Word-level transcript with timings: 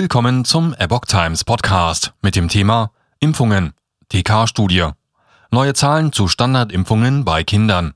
Willkommen 0.00 0.46
zum 0.46 0.72
Epoch 0.72 1.04
Times 1.04 1.44
Podcast 1.44 2.14
mit 2.22 2.34
dem 2.34 2.48
Thema 2.48 2.90
Impfungen. 3.18 3.74
TK-Studie. 4.08 4.92
Neue 5.50 5.74
Zahlen 5.74 6.10
zu 6.10 6.26
Standardimpfungen 6.26 7.26
bei 7.26 7.44
Kindern. 7.44 7.92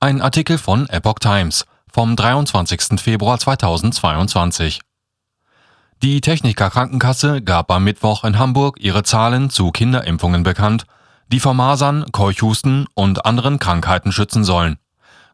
Ein 0.00 0.20
Artikel 0.20 0.58
von 0.58 0.88
Epoch 0.88 1.20
Times 1.20 1.64
vom 1.92 2.16
23. 2.16 3.00
Februar 3.00 3.38
2022. 3.38 4.80
Die 6.02 6.20
Techniker 6.20 6.70
Krankenkasse 6.70 7.40
gab 7.40 7.70
am 7.70 7.84
Mittwoch 7.84 8.24
in 8.24 8.40
Hamburg 8.40 8.80
ihre 8.80 9.04
Zahlen 9.04 9.48
zu 9.48 9.70
Kinderimpfungen 9.70 10.42
bekannt, 10.42 10.86
die 11.28 11.38
vor 11.38 11.54
Masern, 11.54 12.04
Keuchhusten 12.10 12.86
und 12.94 13.24
anderen 13.24 13.60
Krankheiten 13.60 14.10
schützen 14.10 14.42
sollen. 14.42 14.76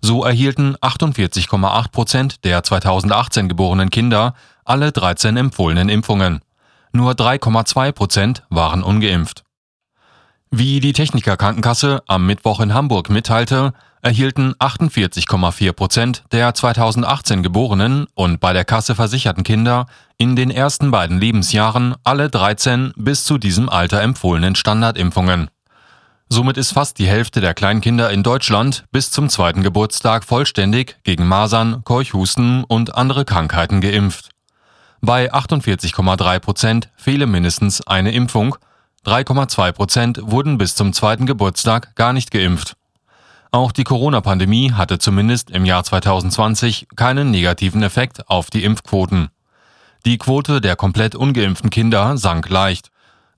So 0.01 0.25
erhielten 0.25 0.77
48,8 0.77 1.91
Prozent 1.91 2.45
der 2.45 2.63
2018 2.63 3.49
geborenen 3.49 3.91
Kinder 3.91 4.35
alle 4.65 4.93
13 4.93 5.37
empfohlenen 5.37 5.89
Impfungen. 5.89 6.41
Nur 6.93 7.13
3,2 7.13 7.93
Prozent 7.93 8.43
waren 8.49 8.83
ungeimpft. 8.83 9.45
Wie 10.51 10.81
die 10.81 10.95
Techniker 10.95 11.37
Krankenkasse 11.37 12.03
am 12.07 12.27
Mittwoch 12.27 12.61
in 12.61 12.73
Hamburg 12.73 13.11
mitteilte, 13.11 13.75
erhielten 14.01 14.55
48,4 14.55 15.73
Prozent 15.73 16.25
der 16.33 16.55
2018 16.55 17.43
geborenen 17.43 18.07
und 18.15 18.41
bei 18.41 18.53
der 18.53 18.65
Kasse 18.65 18.95
versicherten 18.95 19.43
Kinder 19.43 19.87
in 20.17 20.37
den 20.37 20.51
ersten 20.51 20.91
beiden 20.91 21.21
Lebensjahren 21.21 21.97
alle 22.05 22.31
13 22.31 22.93
bis 22.97 23.25
zu 23.25 23.37
diesem 23.37 23.69
Alter 23.69 24.01
empfohlenen 24.01 24.55
Standardimpfungen. 24.55 25.51
Somit 26.31 26.59
ist 26.59 26.73
fast 26.73 26.99
die 26.99 27.09
Hälfte 27.09 27.41
der 27.41 27.55
Kleinkinder 27.55 28.11
in 28.11 28.23
Deutschland 28.23 28.85
bis 28.93 29.11
zum 29.11 29.31
zweiten 29.31 29.63
Geburtstag 29.63 30.25
vollständig 30.25 30.99
gegen 31.03 31.27
Masern, 31.27 31.83
Keuchhusten 31.85 32.65
und 32.65 32.95
andere 32.95 33.25
Krankheiten 33.25 33.81
geimpft. 33.81 34.31
Bei 35.01 35.33
48,3 35.33 36.39
Prozent 36.39 36.91
fehle 36.97 37.27
mindestens 37.27 37.87
eine 37.87 38.13
Impfung, 38.13 38.57
3,2 39.07 39.73
Prozent 39.73 40.21
wurden 40.23 40.59
bis 40.59 40.75
zum 40.75 40.93
zweiten 40.93 41.25
Geburtstag 41.25 41.95
gar 41.95 42.13
nicht 42.13 42.31
geimpft. 42.31 42.77
Auch 43.51 43.73
die 43.73 43.85
Corona-Pandemie 43.85 44.73
hatte 44.73 44.99
zumindest 44.99 45.51
im 45.51 45.65
Jahr 45.65 45.83
2020 45.83 46.89
keinen 46.95 47.31
negativen 47.31 47.83
Effekt 47.83 48.29
auf 48.29 48.51
die 48.51 48.65
Impfquoten. 48.65 49.29
Die 50.05 50.19
Quote 50.19 50.61
der 50.61 50.77
komplett 50.77 51.15
ungeimpften 51.15 51.71
Kinder 51.71 52.19
sank 52.19 52.51
leicht. 52.51 52.91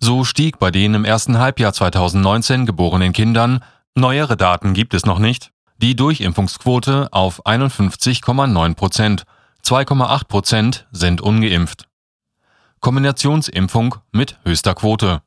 So 0.03 0.25
stieg 0.25 0.59
bei 0.59 0.71
den 0.71 0.95
im 0.95 1.05
ersten 1.05 1.39
Halbjahr 1.39 1.75
2019 1.75 2.65
geborenen 2.65 3.13
Kindern, 3.13 3.63
neuere 3.95 4.39
Daten 4.39 4.73
gibt 4.73 4.95
es 4.95 5.05
noch 5.05 5.19
nicht, 5.19 5.53
die 5.77 5.95
Durchimpfungsquote 5.95 7.09
auf 7.13 7.45
51,9 7.45 8.75
Prozent. 8.75 9.25
2,8 9.63 10.25
Prozent 10.25 10.87
sind 10.91 11.21
ungeimpft. 11.21 11.87
Kombinationsimpfung 12.81 13.97
mit 14.11 14.39
höchster 14.43 14.75
Quote. 14.75 15.21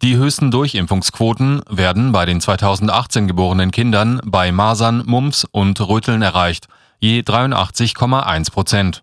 Die 0.00 0.16
höchsten 0.16 0.50
Durchimpfungsquoten 0.50 1.60
werden 1.68 2.10
bei 2.10 2.24
den 2.24 2.40
2018 2.40 3.28
geborenen 3.28 3.70
Kindern 3.70 4.18
bei 4.24 4.50
Masern, 4.50 5.02
Mumps 5.04 5.44
und 5.44 5.78
Röteln 5.80 6.22
erreicht, 6.22 6.68
je 7.00 7.20
83,1 7.20 8.50
Prozent. 8.50 9.02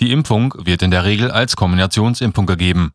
Die 0.00 0.12
Impfung 0.12 0.54
wird 0.56 0.80
in 0.80 0.90
der 0.90 1.04
Regel 1.04 1.30
als 1.30 1.56
Kombinationsimpfung 1.56 2.46
gegeben. 2.46 2.92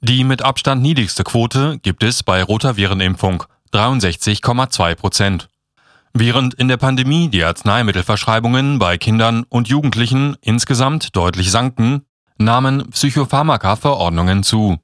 Die 0.00 0.24
mit 0.24 0.42
Abstand 0.42 0.82
niedrigste 0.82 1.24
Quote 1.24 1.78
gibt 1.78 2.02
es 2.02 2.22
bei 2.22 2.42
Rotavirenimpfung 2.42 3.44
63,2 3.72 4.94
Prozent. 4.94 5.48
Während 6.12 6.54
in 6.54 6.68
der 6.68 6.76
Pandemie 6.76 7.28
die 7.28 7.44
Arzneimittelverschreibungen 7.44 8.78
bei 8.78 8.98
Kindern 8.98 9.44
und 9.48 9.68
Jugendlichen 9.68 10.36
insgesamt 10.40 11.16
deutlich 11.16 11.50
sanken, 11.50 12.02
nahmen 12.38 12.90
Psychopharmaka-Verordnungen 12.90 14.42
zu. 14.42 14.78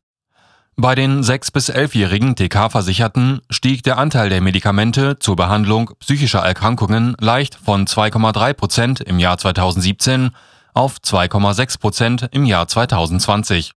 Bei 0.76 0.94
den 0.94 1.22
6- 1.22 1.52
bis 1.52 1.70
11-jährigen 1.70 2.34
TK-Versicherten 2.34 3.42
stieg 3.50 3.82
der 3.82 3.98
Anteil 3.98 4.30
der 4.30 4.40
Medikamente 4.40 5.18
zur 5.18 5.36
Behandlung 5.36 5.90
psychischer 6.00 6.40
Erkrankungen 6.40 7.14
leicht 7.20 7.54
von 7.54 7.86
2,3 7.86 8.54
Prozent 8.54 9.00
im 9.00 9.18
Jahr 9.18 9.36
2017 9.36 10.30
auf 10.72 10.96
2,6 10.96 11.78
Prozent 11.78 12.28
im 12.32 12.46
Jahr 12.46 12.66
2020 12.66 13.72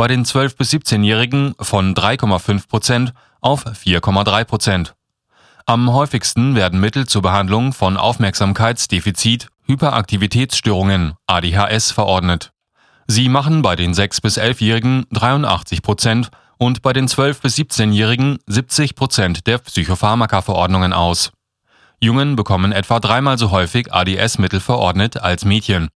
bei 0.00 0.08
den 0.08 0.24
12- 0.24 0.56
bis 0.56 0.72
17-Jährigen 0.72 1.54
von 1.60 1.94
3,5 1.94 2.68
Prozent 2.68 3.12
auf 3.42 3.66
4,3 3.66 4.44
Prozent. 4.44 4.94
Am 5.66 5.92
häufigsten 5.92 6.54
werden 6.54 6.80
Mittel 6.80 7.06
zur 7.06 7.20
Behandlung 7.20 7.74
von 7.74 7.98
Aufmerksamkeitsdefizit, 7.98 9.48
Hyperaktivitätsstörungen, 9.66 11.16
ADHS 11.26 11.90
verordnet. 11.90 12.50
Sie 13.08 13.28
machen 13.28 13.60
bei 13.60 13.76
den 13.76 13.92
6- 13.92 14.22
bis 14.22 14.38
11-Jährigen 14.38 15.04
83 15.10 15.82
Prozent 15.82 16.30
und 16.56 16.80
bei 16.80 16.94
den 16.94 17.06
12- 17.06 17.42
bis 17.42 17.58
17-Jährigen 17.58 18.38
70 18.46 18.94
Prozent 18.94 19.46
der 19.46 19.58
Psychopharmaka-Verordnungen 19.58 20.94
aus. 20.94 21.30
Jungen 22.00 22.36
bekommen 22.36 22.72
etwa 22.72 23.00
dreimal 23.00 23.36
so 23.36 23.50
häufig 23.50 23.92
ADS-Mittel 23.92 24.60
verordnet 24.60 25.20
als 25.20 25.44
Mädchen. 25.44 25.90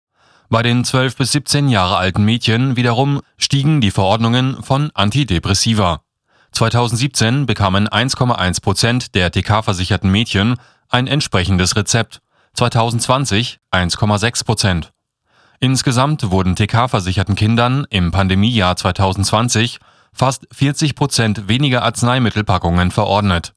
Bei 0.53 0.61
den 0.61 0.85
12 0.85 1.15
bis 1.15 1.31
17 1.31 1.67
Jahre 1.67 1.97
alten 1.97 2.23
Mädchen 2.25 2.75
wiederum 2.75 3.21
stiegen 3.39 3.81
die 3.81 3.89
Verordnungen 3.89 4.61
von 4.61 4.91
Antidepressiva. 4.93 6.01
2017 6.51 7.47
bekamen 7.47 7.87
1,1 7.87 8.61
Prozent 8.61 9.15
der 9.15 9.31
TK-versicherten 9.31 10.11
Mädchen 10.11 10.57
ein 10.89 11.07
entsprechendes 11.07 11.75
Rezept, 11.75 12.21
2020 12.53 13.61
1,6 13.71 14.45
Prozent. 14.45 14.93
Insgesamt 15.59 16.29
wurden 16.29 16.55
TK-versicherten 16.55 17.33
Kindern 17.33 17.87
im 17.89 18.11
Pandemiejahr 18.11 18.75
2020 18.75 19.79
fast 20.13 20.45
40 20.51 20.93
Prozent 20.93 21.47
weniger 21.47 21.81
Arzneimittelpackungen 21.81 22.91
verordnet. 22.91 23.55